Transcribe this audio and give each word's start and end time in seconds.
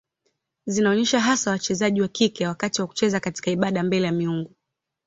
Zinaonyesha 0.65 1.19
hasa 1.19 1.51
wachezaji 1.51 2.01
wa 2.01 2.07
kike 2.07 2.47
wakati 2.47 2.81
wa 2.81 2.87
kucheza 2.87 3.19
katika 3.19 3.51
ibada 3.51 3.83
mbele 3.83 4.05
ya 4.05 4.11
miungu. 4.11 4.55